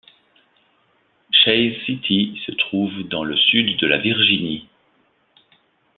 Chase 1.31 1.77
City 1.85 2.41
se 2.47 2.51
trouve 2.53 3.03
dans 3.09 3.23
le 3.23 3.37
sud 3.37 3.77
de 3.77 3.85
la 3.85 3.99
Virginie. 3.99 4.67